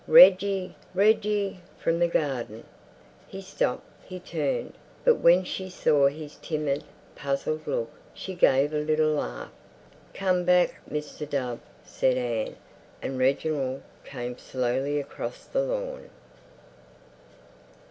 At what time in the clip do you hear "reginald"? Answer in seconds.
13.19-13.83